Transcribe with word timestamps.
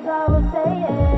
girls 0.00 0.06
always 0.08 0.52
say 0.52 0.86
it. 0.88 1.11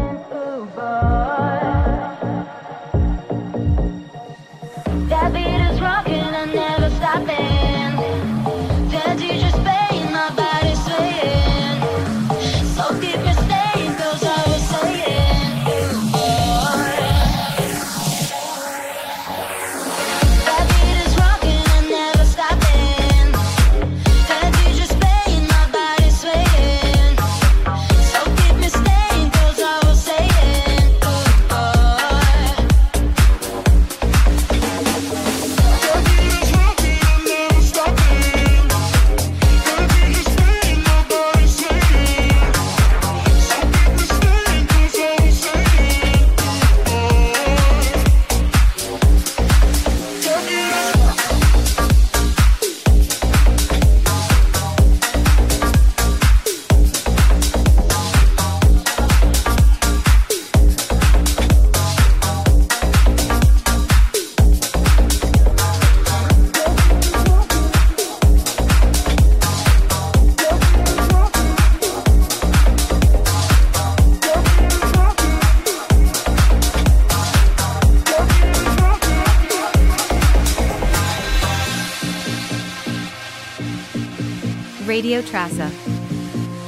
Radio 84.87 85.23
Trasa. 85.23 85.71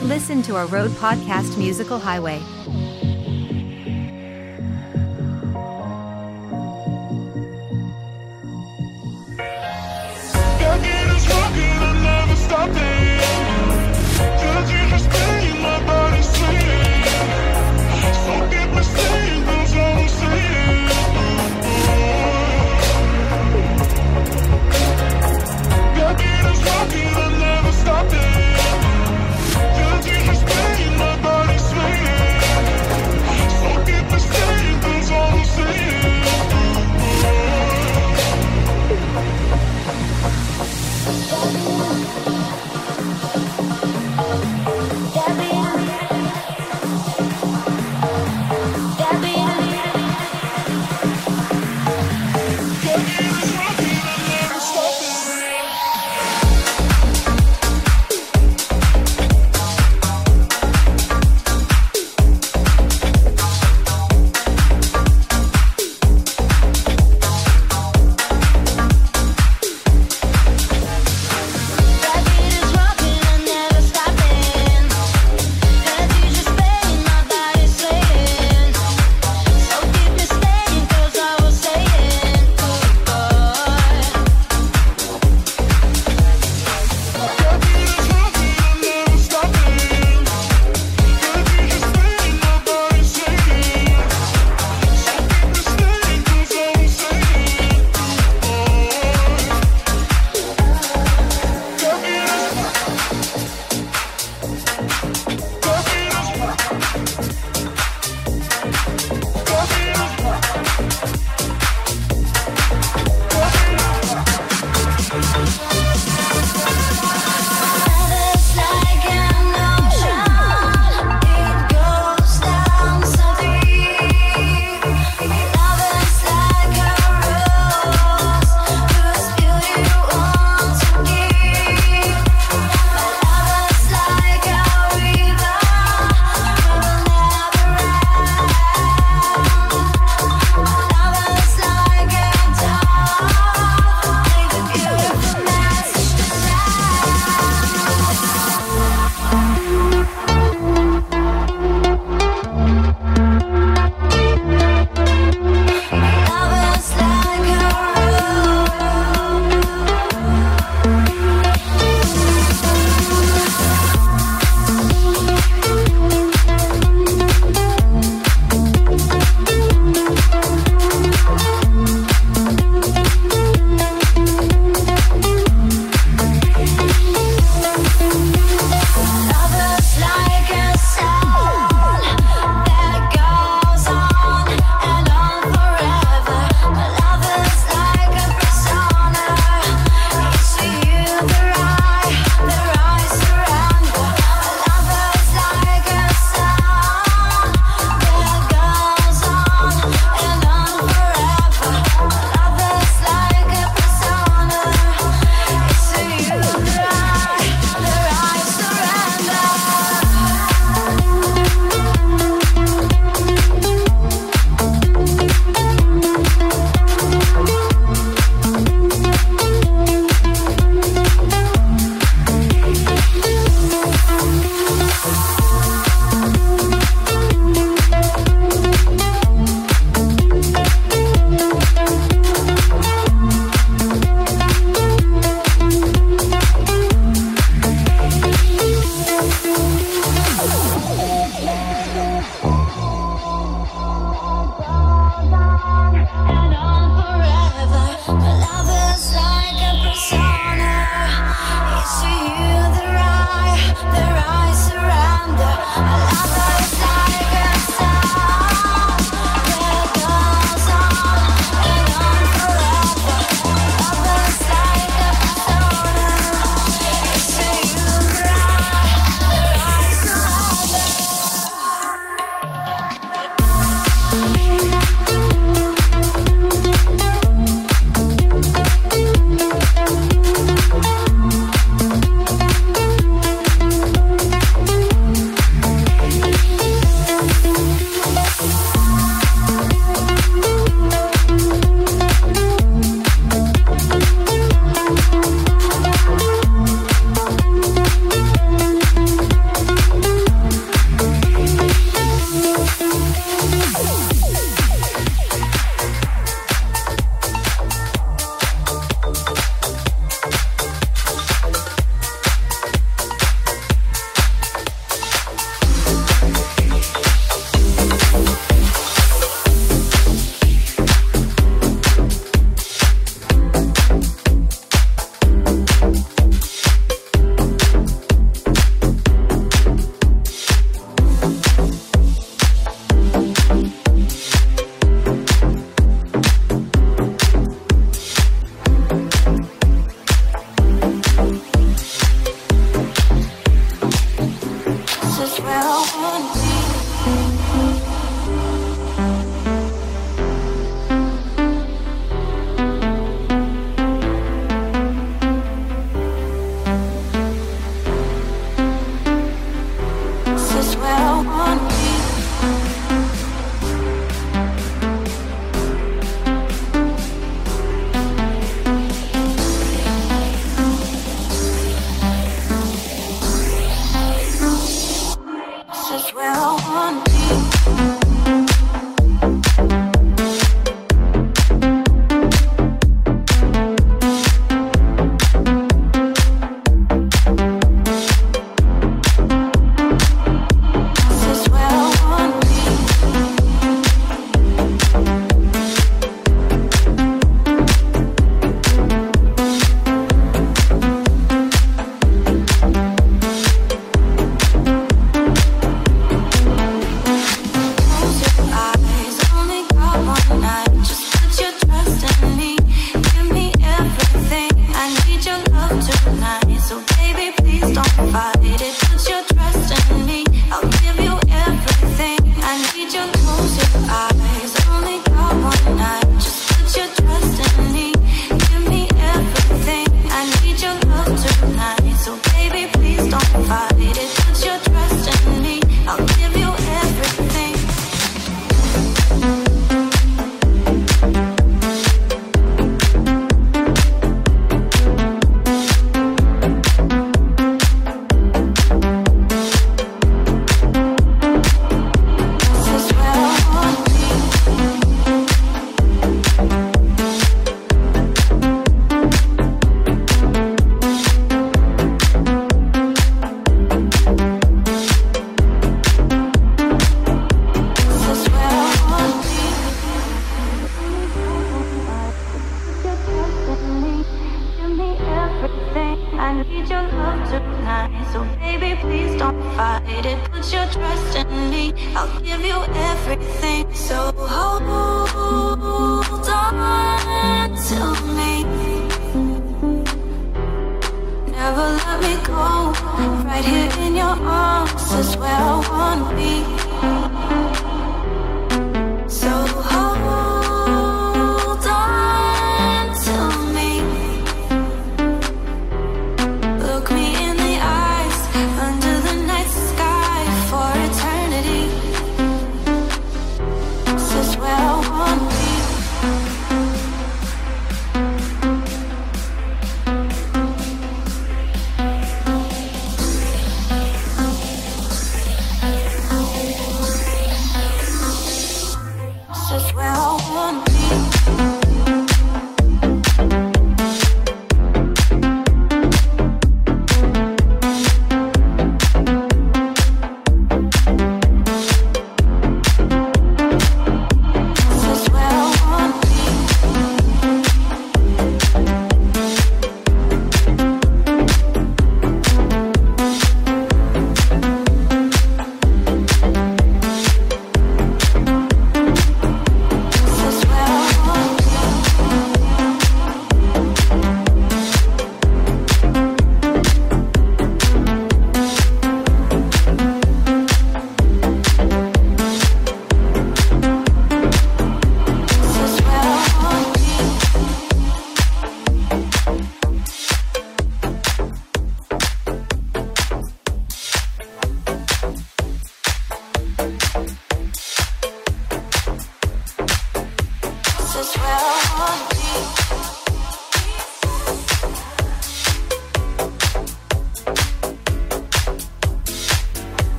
Listen 0.00 0.40
to 0.42 0.56
our 0.56 0.66
road 0.66 0.90
podcast 0.92 1.58
musical 1.58 1.98
highway. 1.98 2.40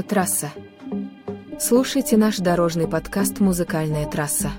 Радиотрасса. 0.00 0.50
Слушайте 1.60 2.16
наш 2.16 2.38
дорожный 2.38 2.88
подкаст 2.88 3.38
«Музыкальная 3.38 4.06
трасса». 4.06 4.50